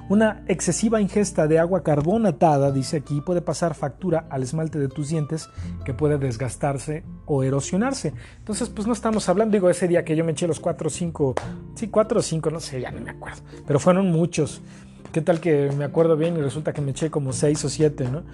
Una 0.06 0.44
excesiva 0.48 1.00
ingesta 1.00 1.46
de 1.46 1.58
agua 1.58 1.82
carbonatada, 1.82 2.70
dice 2.70 2.98
aquí, 2.98 3.22
puede 3.22 3.40
pasar 3.40 3.74
factura 3.74 4.26
al 4.28 4.42
esmalte 4.42 4.78
de 4.78 4.88
tus 4.88 5.08
dientes 5.08 5.48
que 5.82 5.94
puede 5.94 6.18
desgastarse 6.18 7.04
o 7.24 7.42
erosionarse. 7.42 8.12
Entonces, 8.38 8.68
pues 8.68 8.86
no 8.86 8.92
estamos 8.92 9.26
hablando, 9.30 9.54
digo, 9.54 9.70
ese 9.70 9.88
día 9.88 10.04
que 10.04 10.14
yo 10.14 10.22
me 10.22 10.32
eché 10.32 10.46
los 10.46 10.60
4 10.60 10.88
o 10.88 10.90
5, 10.90 11.34
sí, 11.74 11.88
4 11.88 12.18
o 12.18 12.22
5, 12.22 12.50
no 12.50 12.60
sé, 12.60 12.82
ya 12.82 12.90
no 12.90 13.00
me 13.00 13.12
acuerdo, 13.12 13.40
pero 13.66 13.80
fueron 13.80 14.12
muchos. 14.12 14.60
¿Qué 15.10 15.22
tal 15.22 15.40
que 15.40 15.70
me 15.78 15.84
acuerdo 15.84 16.18
bien 16.18 16.36
y 16.36 16.42
resulta 16.42 16.74
que 16.74 16.82
me 16.82 16.90
eché 16.90 17.10
como 17.10 17.32
6 17.32 17.64
o 17.64 17.68
7, 17.70 18.08
¿no? 18.10 18.24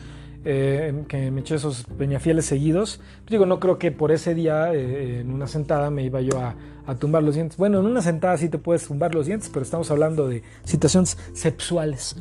Eh, 0.44 1.04
que 1.06 1.30
me 1.30 1.42
eché 1.42 1.56
esos 1.56 1.84
peñafieles 1.98 2.46
seguidos. 2.46 3.02
Digo, 3.28 3.44
no 3.44 3.60
creo 3.60 3.78
que 3.78 3.92
por 3.92 4.10
ese 4.10 4.34
día 4.34 4.72
eh, 4.72 5.20
en 5.20 5.30
una 5.32 5.46
sentada 5.46 5.90
me 5.90 6.02
iba 6.02 6.22
yo 6.22 6.40
a, 6.40 6.56
tumbar 6.98 7.22
los 7.22 7.36
dientes. 7.36 7.56
Bueno, 7.56 7.78
en 7.78 7.86
una 7.86 8.02
sentada 8.02 8.36
sí 8.36 8.48
te 8.48 8.58
puedes 8.58 8.88
tumbar 8.88 9.14
los 9.14 9.26
dientes, 9.26 9.48
pero 9.48 9.62
estamos 9.62 9.92
hablando 9.92 10.26
de 10.28 10.42
situaciones 10.64 11.16
sexuales. 11.32 12.16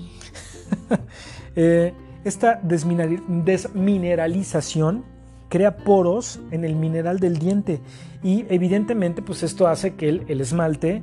Eh, 1.55 1.93
esta 2.23 2.59
desmineralización 2.61 5.03
crea 5.49 5.77
poros 5.77 6.39
en 6.51 6.63
el 6.63 6.75
mineral 6.75 7.19
del 7.19 7.39
diente 7.39 7.81
y 8.23 8.45
evidentemente 8.49 9.23
pues 9.23 9.43
esto 9.43 9.67
hace 9.67 9.95
que 9.95 10.09
el, 10.09 10.41
esmalte 10.41 11.01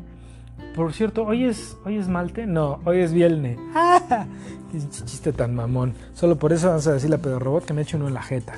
por 0.76 0.92
cierto, 0.92 1.24
¿hoy 1.24 1.44
es, 1.44 1.76
¿hoy 1.84 1.96
esmalte? 1.96 2.46
No, 2.46 2.80
hoy 2.84 3.00
es 3.00 3.12
viernes. 3.12 3.58
Qué 4.70 4.78
chiste 4.90 5.32
tan 5.32 5.54
mamón. 5.54 5.94
Solo 6.12 6.36
por 6.36 6.52
eso 6.52 6.68
vamos 6.68 6.86
a 6.86 6.92
decirle 6.92 7.16
a 7.16 7.18
Pedro 7.18 7.38
Robot 7.38 7.64
que 7.64 7.72
me 7.72 7.82
eche 7.82 7.96
uno 7.96 8.08
en 8.08 8.14
la 8.14 8.22
jeta. 8.22 8.54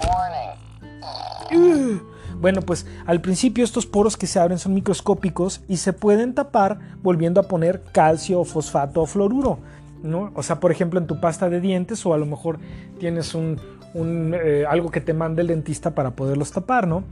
Bueno, 2.41 2.63
pues 2.63 2.87
al 3.07 3.21
principio 3.21 3.65
estos 3.65 3.87
poros 3.87 4.17
que 4.17 4.27
se 4.27 4.39
abren 4.41 4.59
son 4.59 4.75
microscópicos 4.75 5.63
y 5.69 5.77
se 5.79 5.93
pueden 5.93 6.35
tapar 6.35 6.79
volviendo 7.03 7.41
a 7.41 7.45
poner 7.45 7.83
calcio, 7.93 8.45
fosfato 8.45 9.03
o 9.03 9.07
fluoruro. 9.07 9.61
¿no? 10.03 10.33
O 10.35 10.43
sea, 10.43 10.61
por 10.61 10.73
ejemplo, 10.73 11.01
en 11.01 11.07
tu 11.07 11.21
pasta 11.21 11.49
de 11.49 11.61
dientes 11.61 12.05
o 12.05 12.15
a 12.15 12.19
lo 12.19 12.27
mejor 12.27 12.59
tienes 12.99 13.35
un, 13.35 13.61
eh, 13.95 14.65
algo 14.69 14.91
que 14.91 15.01
te 15.01 15.13
manda 15.15 15.41
el 15.41 15.49
dentista 15.49 15.95
para 15.95 16.13
poderlos 16.13 16.51
tapar, 16.53 16.87
¿no? 16.87 17.05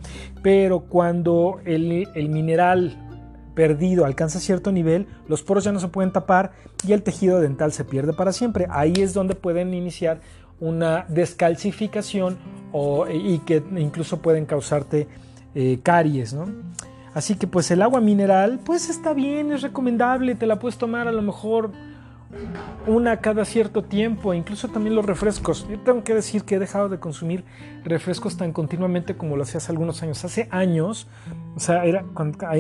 Pero 0.43 0.81
cuando 0.81 1.61
el, 1.65 2.09
el 2.15 2.29
mineral 2.29 3.06
perdido 3.57 4.05
alcanza 4.05 4.39
cierto 4.39 4.71
nivel, 4.71 5.09
los 5.27 5.43
poros 5.43 5.65
ya 5.65 5.73
no 5.73 5.81
se 5.81 5.89
pueden 5.89 6.13
tapar 6.13 6.53
y 6.87 6.93
el 6.93 7.03
tejido 7.03 7.41
dental 7.41 7.73
se 7.73 7.85
pierde 7.85 8.13
para 8.13 8.33
siempre. 8.33 8.69
Ahí 8.71 8.93
es 8.99 9.15
donde 9.15 9.35
pueden 9.35 9.75
iniciar 9.75 10.21
una 10.61 11.07
descalcificación 11.09 12.39
y 13.13 13.39
que 13.41 13.65
incluso 13.77 14.21
pueden 14.21 14.45
causarte 14.45 15.09
eh, 15.55 15.81
caries, 15.83 16.35
¿no? 16.35 16.47
Así 17.15 17.35
que 17.37 17.47
pues 17.47 17.71
el 17.71 17.81
agua 17.81 18.03
mineral 18.03 18.61
pues 18.63 18.91
está 18.91 19.15
bien, 19.15 19.51
es 19.51 19.63
recomendable, 19.63 20.35
te 20.35 20.47
la 20.47 20.59
puedes 20.59 20.77
tomar 20.77 21.09
a 21.09 21.13
lo 21.13 21.23
mejor 21.23 21.73
una 22.87 23.19
cada 23.19 23.45
cierto 23.45 23.85
tiempo, 23.85 24.35
incluso 24.35 24.69
también 24.69 24.95
los 24.95 25.05
refrescos. 25.05 25.67
Yo 25.69 25.79
tengo 25.81 26.05
que 26.05 26.15
decir 26.15 26.45
que 26.45 26.57
he 26.57 26.59
dejado 26.59 26.89
de 26.89 26.99
consumir 26.99 27.45
refrescos 27.85 28.37
tan 28.37 28.53
continuamente 28.53 29.17
como 29.17 29.37
lo 29.37 29.43
hacía 29.43 29.59
hace 29.59 29.73
algunos 29.73 30.03
años. 30.03 30.25
Hace 30.25 30.49
años, 30.51 31.09
o 31.57 31.61
sea, 31.61 31.85
era 31.85 32.05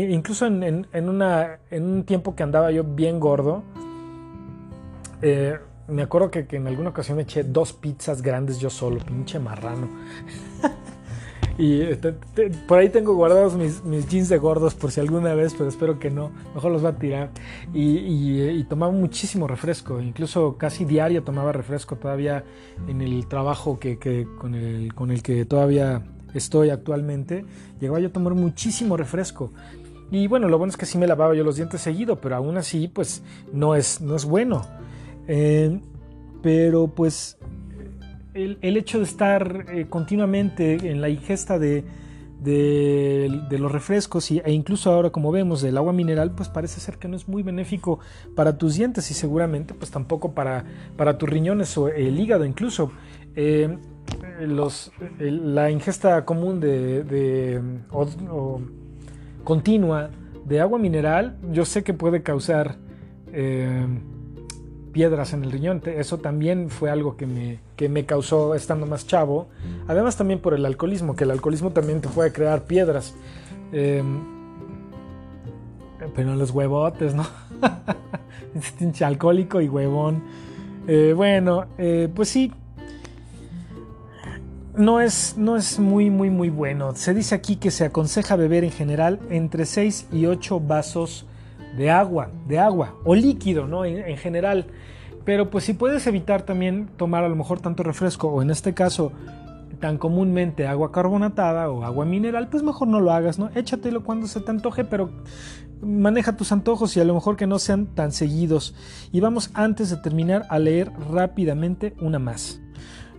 incluso 0.08 0.46
en, 0.46 0.86
una, 1.08 1.58
en 1.70 1.84
un 1.84 2.04
tiempo 2.04 2.34
que 2.34 2.42
andaba 2.42 2.70
yo 2.70 2.84
bien 2.84 3.20
gordo, 3.20 3.62
eh, 5.22 5.58
me 5.88 6.02
acuerdo 6.02 6.30
que, 6.30 6.46
en 6.50 6.66
alguna 6.66 6.90
ocasión 6.90 7.20
eché 7.20 7.44
dos 7.44 7.72
pizzas 7.72 8.20
grandes 8.22 8.58
yo 8.58 8.70
solo, 8.70 8.98
pinche 8.98 9.38
marrano. 9.38 9.88
y 11.58 11.84
por 12.66 12.78
ahí 12.78 12.90
tengo 12.90 13.14
guardados 13.14 13.54
mis, 13.54 14.08
jeans 14.08 14.28
de 14.28 14.36
gordos 14.36 14.74
por 14.74 14.90
si 14.90 15.00
alguna 15.00 15.34
vez, 15.34 15.54
pero 15.54 15.68
espero 15.68 15.98
que 15.98 16.10
no. 16.10 16.30
Mejor 16.54 16.70
los 16.70 16.84
va 16.84 16.90
a 16.90 16.98
tirar. 16.98 17.30
Y, 17.72 18.62
tomaba 18.64 18.92
muchísimo 18.92 19.46
refresco. 19.46 20.00
Incluso 20.00 20.56
casi 20.58 20.84
diario 20.84 21.22
tomaba 21.22 21.52
refresco 21.52 21.96
todavía 21.96 22.44
en 22.88 23.00
el 23.00 23.26
trabajo 23.26 23.78
que, 23.78 23.98
con, 24.38 24.54
el, 24.54 24.92
con 24.94 25.10
el 25.10 25.22
que 25.22 25.44
todavía 25.46 26.02
estoy 26.34 26.70
actualmente. 26.70 27.44
Llegaba 27.80 28.00
yo 28.00 28.08
a 28.08 28.12
tomar 28.12 28.34
muchísimo 28.34 28.96
refresco. 28.96 29.52
Y 30.10 30.26
bueno, 30.26 30.48
lo 30.48 30.58
bueno 30.58 30.70
es 30.70 30.76
que 30.76 30.86
sí 30.86 30.98
me 30.98 31.06
lavaba 31.06 31.34
yo 31.34 31.42
los 31.42 31.56
dientes 31.56 31.80
seguido, 31.80 32.20
pero 32.20 32.36
aún 32.36 32.56
así, 32.58 32.86
pues 32.88 33.22
no 33.52 33.74
es, 33.74 34.00
no 34.00 34.14
es 34.14 34.24
bueno. 34.24 34.62
Eh, 35.26 35.80
pero 36.42 36.86
pues 36.88 37.38
el, 38.36 38.76
hecho 38.76 38.98
de 38.98 39.04
estar 39.04 39.66
eh, 39.72 39.86
continuamente 39.88 40.90
en 40.90 41.00
la 41.00 41.08
ingesta 41.08 41.58
de, 41.58 41.84
de, 42.40 43.58
los 43.58 43.72
refrescos 43.72 44.30
e 44.30 44.52
incluso 44.52 44.92
ahora 44.92 45.10
como 45.10 45.32
vemos 45.32 45.62
del 45.62 45.76
agua 45.76 45.92
mineral, 45.92 46.32
pues 46.32 46.48
parece 46.48 46.80
ser 46.80 46.98
que 46.98 47.08
no 47.08 47.16
es 47.16 47.28
muy 47.28 47.42
benéfico 47.42 47.98
para 48.34 48.58
tus 48.58 48.76
dientes 48.76 49.10
y 49.10 49.14
seguramente 49.14 49.74
pues 49.74 49.90
tampoco 49.90 50.32
para, 50.32 50.64
para 50.96 51.18
tus 51.18 51.28
riñones 51.28 51.76
o 51.78 51.88
el 51.88 52.18
hígado 52.18 52.44
incluso. 52.44 52.92
Eh, 53.34 53.76
los, 54.40 54.92
la 55.18 55.70
ingesta 55.70 56.24
común 56.24 56.60
de, 56.60 57.60
o, 57.90 58.60
continua 59.44 60.10
de 60.44 60.60
agua 60.60 60.78
mineral, 60.78 61.38
yo 61.50 61.64
sé 61.64 61.82
que 61.82 61.92
puede 61.92 62.22
causar 62.22 62.76
eh, 63.32 63.86
piedras 64.96 65.34
en 65.34 65.44
el 65.44 65.52
riñón. 65.52 65.82
Eso 65.84 66.16
también 66.16 66.70
fue 66.70 66.88
algo 66.88 67.18
que 67.18 67.26
me, 67.26 67.58
que 67.76 67.90
me 67.90 68.06
causó 68.06 68.54
estando 68.54 68.86
más 68.86 69.06
chavo. 69.06 69.46
Además 69.88 70.16
también 70.16 70.40
por 70.40 70.54
el 70.54 70.64
alcoholismo, 70.64 71.14
que 71.14 71.24
el 71.24 71.32
alcoholismo 71.32 71.70
también 71.70 72.00
te 72.00 72.08
puede 72.08 72.32
crear 72.32 72.64
piedras. 72.64 73.14
Em, 73.72 74.24
pero 76.14 76.34
los 76.34 76.50
huevotes, 76.50 77.14
¿no? 77.14 77.26
Pinche 78.78 79.04
alcohólico 79.04 79.60
y 79.60 79.68
huevón. 79.68 80.22
Eh, 80.88 81.12
bueno, 81.14 81.66
eh, 81.76 82.08
pues 82.14 82.30
sí. 82.30 82.50
No 84.76 85.02
es, 85.02 85.34
no 85.36 85.58
es 85.58 85.78
muy, 85.78 86.08
muy, 86.08 86.30
muy 86.30 86.48
bueno. 86.48 86.94
Se 86.94 87.12
dice 87.12 87.34
aquí 87.34 87.56
que 87.56 87.70
se 87.70 87.84
aconseja 87.84 88.34
beber 88.36 88.64
en 88.64 88.72
general 88.72 89.20
entre 89.28 89.66
6 89.66 90.06
y 90.10 90.24
8 90.24 90.58
vasos 90.58 91.26
de 91.76 91.90
agua, 91.90 92.30
de 92.46 92.58
agua 92.58 92.94
o 93.04 93.14
líquido, 93.14 93.66
¿no? 93.66 93.84
En, 93.84 94.16
general. 94.16 94.66
Pero 95.24 95.50
pues 95.50 95.64
si 95.64 95.74
puedes 95.74 96.06
evitar 96.06 96.42
también 96.42 96.88
tomar 96.96 97.24
a 97.24 97.28
lo 97.28 97.36
mejor 97.36 97.60
tanto 97.60 97.82
refresco 97.82 98.28
o 98.28 98.42
en 98.42 98.50
este 98.50 98.74
caso 98.74 99.12
tan 99.80 99.98
comúnmente 99.98 100.66
agua 100.66 100.90
carbonatada 100.90 101.68
o 101.70 101.84
agua 101.84 102.04
mineral, 102.04 102.48
pues 102.48 102.62
mejor 102.62 102.88
no 102.88 103.00
lo 103.00 103.12
hagas, 103.12 103.38
¿no? 103.38 103.50
Échatelo 103.54 104.04
cuando 104.04 104.26
se 104.26 104.40
te 104.40 104.50
antoje, 104.50 104.84
pero 104.84 105.10
maneja 105.82 106.36
tus 106.36 106.52
antojos 106.52 106.96
y 106.96 107.00
a 107.00 107.04
lo 107.04 107.14
mejor 107.14 107.36
que 107.36 107.46
no 107.46 107.58
sean 107.58 107.86
tan 107.86 108.12
seguidos. 108.12 108.74
Y 109.12 109.20
vamos 109.20 109.50
antes 109.54 109.90
de 109.90 109.96
terminar 109.96 110.46
a 110.48 110.58
leer 110.58 110.92
rápidamente 111.10 111.94
una 112.00 112.18
más. 112.18 112.60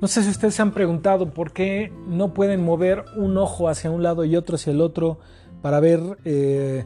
No 0.01 0.07
sé 0.07 0.23
si 0.23 0.29
ustedes 0.29 0.55
se 0.55 0.61
han 0.61 0.71
preguntado 0.71 1.33
por 1.33 1.51
qué 1.51 1.91
no 2.07 2.33
pueden 2.33 2.63
mover 2.63 3.05
un 3.15 3.37
ojo 3.37 3.67
hacia 3.67 3.89
un 3.89 4.03
lado 4.03 4.25
y 4.25 4.35
otro 4.35 4.55
hacia 4.55 4.71
el 4.71 4.81
otro 4.81 5.19
para 5.61 5.79
ver 5.79 6.19
eh, 6.23 6.85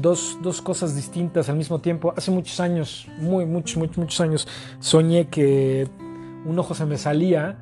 dos, 0.00 0.38
dos, 0.42 0.62
cosas 0.62 0.94
distintas 0.94 1.48
al 1.48 1.56
mismo 1.56 1.80
tiempo. 1.80 2.12
Hace 2.16 2.30
muchos 2.30 2.60
años, 2.60 3.08
muy, 3.18 3.46
muchos, 3.46 3.76
muchos, 3.76 3.98
muchos 3.98 4.20
años, 4.20 4.48
soñé 4.80 5.28
que 5.28 5.88
un 6.44 6.58
ojo 6.58 6.74
se 6.74 6.86
me 6.86 6.98
salía 6.98 7.58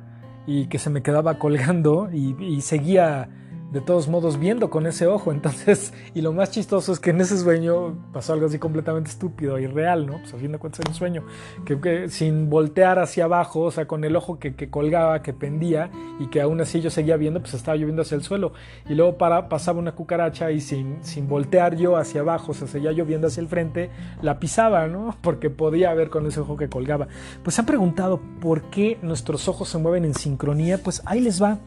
y 0.47 0.67
que 0.67 0.77
se 0.77 0.89
me 0.89 1.01
quedaba 1.01 1.39
colgando 1.39 2.09
y, 2.11 2.35
y 2.39 2.61
seguía 2.61 3.29
de 3.75 3.81
todos 3.81 4.07
modos 4.07 4.39
viendo 4.39 4.69
con 4.69 4.87
ese 4.87 5.05
ojo. 5.05 5.31
Entonces, 5.33 5.93
y 6.13 6.21
lo 6.21 6.31
más 6.31 6.49
chistoso 6.49 6.93
es 6.93 6.99
que 7.01 7.09
en 7.09 7.19
ese 7.19 7.37
sueño 7.37 7.93
pasó 8.13 8.31
algo 8.31 8.45
así 8.45 8.57
completamente 8.57 9.09
estúpido 9.09 9.59
y 9.59 9.67
real, 9.67 10.07
¿no? 10.07 10.19
Pues 10.19 10.33
a 10.33 10.37
fin 10.37 10.53
de 10.53 10.57
cuentas 10.57 10.79
era 10.79 10.91
un 10.91 10.95
sueño. 10.95 11.23
Que, 11.65 12.07
sin 12.07 12.49
voltear 12.49 12.99
hacia 12.99 13.25
abajo, 13.25 13.59
o 13.61 13.71
sea, 13.71 13.85
con 13.85 14.05
el 14.05 14.15
ojo 14.15 14.39
que, 14.39 14.69
colgaba, 14.69 15.21
que 15.21 15.33
pendía 15.33 15.91
y 16.21 16.27
que 16.27 16.39
aún 16.39 16.61
así 16.61 16.79
yo 16.79 16.89
seguía 16.89 17.17
viendo, 17.17 17.41
pues 17.41 17.53
estaba 17.53 17.75
yo 17.75 17.85
viendo 17.85 18.03
hacia 18.03 18.15
el 18.15 18.23
suelo. 18.23 18.53
Y 18.87 18.95
luego 18.95 19.17
para, 19.17 19.49
pasaba 19.49 19.77
una 19.79 19.91
cucaracha 19.91 20.51
y 20.51 20.61
sin, 20.61 21.03
sin 21.03 21.27
voltear 21.27 21.75
yo 21.75 21.97
hacia 21.97 22.21
abajo, 22.21 22.53
o 22.53 22.55
sea, 22.55 22.69
seguía 22.69 22.93
yo 22.93 23.05
viendo 23.05 23.27
hacia 23.27 23.41
el 23.41 23.49
frente, 23.49 23.89
la 24.21 24.39
pisaba, 24.39 24.87
¿no? 24.87 25.17
Porque 25.21 25.49
podía 25.49 25.93
ver 25.93 26.09
con 26.09 26.25
ese 26.25 26.39
ojo 26.39 26.55
que 26.55 26.69
colgaba. 26.69 27.09
Pues 27.43 27.55
se 27.55 27.61
han 27.61 27.65
preguntado 27.65 28.21
por 28.39 28.69
qué 28.69 28.97
nuestros 29.01 29.49
ojos 29.49 29.67
se 29.67 29.77
mueven 29.79 30.05
en 30.05 30.13
sincronía. 30.13 30.77
Pues 30.77 31.01
ahí 31.05 31.19
les 31.19 31.43
va. 31.43 31.59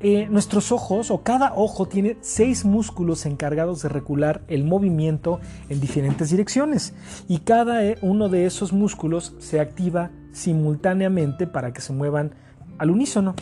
Eh, 0.00 0.28
nuestros 0.30 0.72
ojos 0.72 1.10
o 1.10 1.22
cada 1.22 1.54
ojo 1.54 1.86
tiene 1.86 2.18
seis 2.20 2.66
músculos 2.66 3.24
encargados 3.24 3.82
de 3.82 3.88
regular 3.88 4.42
el 4.46 4.62
movimiento 4.62 5.40
en 5.70 5.80
diferentes 5.80 6.28
direcciones 6.28 6.92
y 7.28 7.38
cada 7.38 7.82
eh, 7.82 7.96
uno 8.02 8.28
de 8.28 8.44
esos 8.44 8.74
músculos 8.74 9.34
se 9.38 9.58
activa 9.58 10.10
simultáneamente 10.32 11.46
para 11.46 11.72
que 11.72 11.80
se 11.80 11.94
muevan 11.94 12.34
al 12.76 12.90
unísono. 12.90 13.34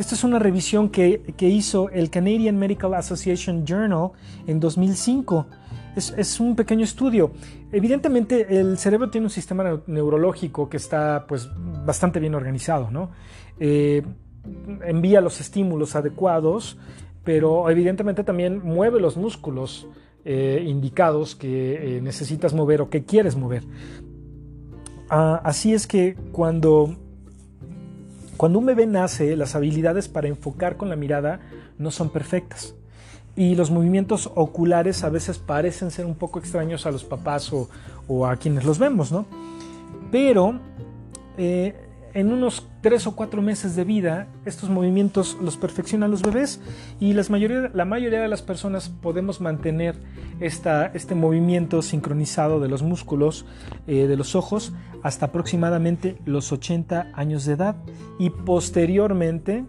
Esta 0.00 0.14
es 0.14 0.24
una 0.24 0.38
revisión 0.38 0.88
que, 0.88 1.22
hizo 1.38 1.90
el 1.90 2.10
Canadian 2.10 2.58
Medical 2.58 2.94
Association 2.94 3.64
Journal 3.64 4.10
en 4.46 4.58
2005. 4.58 5.46
Es, 5.94 6.40
un 6.40 6.56
pequeño 6.56 6.84
estudio. 6.84 7.32
Evidentemente 7.70 8.58
el 8.58 8.78
cerebro 8.78 9.10
tiene 9.10 9.26
un 9.26 9.30
sistema 9.30 9.82
neurológico 9.86 10.68
que 10.68 10.78
está 10.78 11.26
pues 11.28 11.50
bastante 11.84 12.18
bien 12.18 12.34
organizado, 12.34 12.90
¿no? 12.90 13.10
Eh, 13.58 14.02
envía 14.84 15.20
los 15.20 15.40
estímulos 15.40 15.96
adecuados, 15.96 16.78
pero 17.24 17.68
evidentemente 17.70 18.24
también 18.24 18.60
mueve 18.64 19.00
los 19.00 19.16
músculos 19.16 19.86
eh, 20.24 20.64
indicados 20.66 21.34
que 21.34 21.96
eh, 21.96 22.00
necesitas 22.02 22.52
mover 22.54 22.82
o 22.82 22.90
que 22.90 23.04
quieres 23.04 23.36
mover. 23.36 23.64
Ah, 25.08 25.40
así 25.44 25.74
es 25.74 25.86
que 25.86 26.16
cuando, 26.32 26.94
cuando 28.36 28.58
un 28.58 28.66
bebé 28.66 28.86
nace, 28.86 29.36
las 29.36 29.54
habilidades 29.54 30.08
para 30.08 30.28
enfocar 30.28 30.76
con 30.76 30.88
la 30.88 30.96
mirada 30.96 31.40
no 31.78 31.90
son 31.90 32.10
perfectas. 32.10 32.74
Y 33.34 33.54
los 33.54 33.70
movimientos 33.70 34.30
oculares 34.34 35.02
a 35.04 35.08
veces 35.08 35.38
parecen 35.38 35.90
ser 35.90 36.04
un 36.04 36.14
poco 36.14 36.38
extraños 36.38 36.84
a 36.84 36.90
los 36.90 37.04
papás 37.04 37.52
o, 37.52 38.26
a 38.26 38.36
quienes 38.36 38.64
los 38.64 38.78
vemos, 38.78 39.10
¿no? 39.12 39.24
Pero 40.10 40.60
eh, 41.38 41.74
en 42.14 42.32
unos 42.32 42.68
tres 42.80 43.06
o 43.06 43.14
cuatro 43.14 43.42
meses 43.42 43.76
de 43.76 43.84
vida, 43.84 44.26
estos 44.44 44.70
movimientos 44.70 45.36
los 45.40 45.56
perfeccionan 45.56 46.10
los 46.10 46.22
bebés 46.22 46.60
y 46.98 47.12
la 47.12 47.84
mayoría 47.84 48.20
de 48.20 48.28
las 48.28 48.42
personas 48.42 48.88
podemos 48.88 49.40
mantener 49.40 49.96
este 50.40 51.14
movimiento 51.14 51.82
sincronizado 51.82 52.60
de 52.60 52.68
los 52.68 52.82
músculos 52.82 53.44
eh, 53.86 54.06
de 54.06 54.16
los 54.16 54.34
ojos 54.34 54.72
hasta 55.02 55.26
aproximadamente 55.26 56.18
los 56.24 56.52
80 56.52 57.12
años 57.14 57.44
de 57.44 57.54
edad 57.54 57.76
y 58.18 58.30
posteriormente 58.30 59.64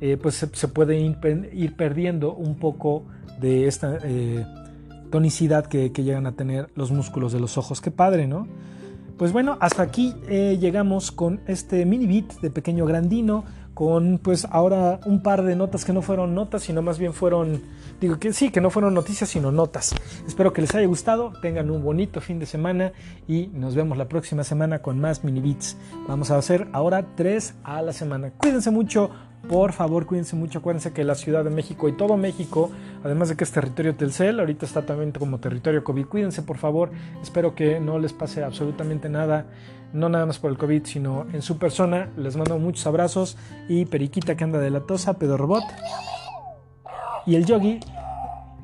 eh, 0.00 0.18
pues 0.20 0.34
se, 0.34 0.68
puede 0.68 0.98
ir, 1.00 1.76
perdiendo 1.76 2.34
un 2.34 2.56
poco 2.56 3.06
de 3.40 3.66
esta 3.66 3.98
eh, 4.02 4.44
tonicidad 5.10 5.66
que, 5.66 5.92
que 5.92 6.04
llegan 6.04 6.26
a 6.26 6.32
tener 6.32 6.70
los 6.74 6.90
músculos 6.90 7.32
de 7.32 7.40
los 7.40 7.56
ojos. 7.56 7.80
Qué 7.80 7.90
padre, 7.90 8.26
¿no? 8.26 8.46
Pues 9.16 9.32
bueno, 9.32 9.56
hasta 9.60 9.82
aquí 9.82 10.14
eh, 10.28 10.58
llegamos 10.60 11.10
con 11.10 11.40
este 11.46 11.86
mini 11.86 12.06
beat 12.06 12.38
de 12.42 12.50
Pequeño 12.50 12.84
Grandino, 12.84 13.44
con 13.72 14.18
pues 14.18 14.46
ahora 14.50 15.00
un 15.06 15.22
par 15.22 15.42
de 15.42 15.56
notas 15.56 15.86
que 15.86 15.94
no 15.94 16.02
fueron 16.02 16.34
notas, 16.34 16.64
sino 16.64 16.82
más 16.82 16.98
bien 16.98 17.14
fueron, 17.14 17.62
digo 17.98 18.18
que 18.18 18.34
sí, 18.34 18.50
que 18.50 18.60
no 18.60 18.68
fueron 18.68 18.92
noticias, 18.92 19.30
sino 19.30 19.50
notas. 19.50 19.94
Espero 20.26 20.52
que 20.52 20.60
les 20.60 20.74
haya 20.74 20.86
gustado, 20.86 21.32
tengan 21.40 21.70
un 21.70 21.82
bonito 21.82 22.20
fin 22.20 22.38
de 22.38 22.44
semana 22.44 22.92
y 23.26 23.46
nos 23.54 23.74
vemos 23.74 23.96
la 23.96 24.06
próxima 24.06 24.44
semana 24.44 24.80
con 24.80 25.00
más 25.00 25.24
mini 25.24 25.40
beats. 25.40 25.78
Vamos 26.06 26.30
a 26.30 26.36
hacer 26.36 26.68
ahora 26.72 27.06
tres 27.16 27.54
a 27.64 27.80
la 27.80 27.94
semana. 27.94 28.32
Cuídense 28.36 28.70
mucho, 28.70 29.10
por 29.48 29.72
favor, 29.72 30.06
cuídense 30.06 30.36
mucho. 30.36 30.58
Acuérdense 30.58 30.92
que 30.92 31.04
la 31.04 31.14
Ciudad 31.14 31.44
de 31.44 31.50
México 31.50 31.88
y 31.88 31.92
todo 31.92 32.16
México, 32.16 32.70
además 33.04 33.28
de 33.28 33.36
que 33.36 33.44
es 33.44 33.52
territorio 33.52 33.94
Telcel, 33.94 34.40
ahorita 34.40 34.66
está 34.66 34.84
también 34.84 35.12
como 35.12 35.38
territorio 35.38 35.84
COVID. 35.84 36.06
Cuídense, 36.06 36.42
por 36.42 36.58
favor. 36.58 36.90
Espero 37.22 37.54
que 37.54 37.80
no 37.80 37.98
les 37.98 38.12
pase 38.12 38.42
absolutamente 38.42 39.08
nada, 39.08 39.46
no 39.92 40.08
nada 40.08 40.26
más 40.26 40.38
por 40.38 40.50
el 40.50 40.58
COVID, 40.58 40.84
sino 40.84 41.26
en 41.32 41.42
su 41.42 41.58
persona. 41.58 42.10
Les 42.16 42.36
mando 42.36 42.58
muchos 42.58 42.86
abrazos 42.86 43.36
y 43.68 43.84
Periquita 43.86 44.36
que 44.36 44.44
anda 44.44 44.58
de 44.58 44.70
la 44.70 44.80
tosa, 44.80 45.14
Pedro 45.14 45.36
Robot. 45.36 45.64
Y 47.26 47.36
el 47.36 47.44
yogi. 47.44 47.80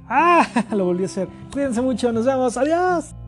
¡Ah! 0.09 0.47
Lo 0.73 0.85
volví 0.85 1.05
a 1.05 1.07
hacer. 1.07 1.29
Cuídense 1.53 1.81
mucho, 1.81 2.13
nos 2.13 2.27
vemos. 2.27 2.57
Adiós. 2.57 3.22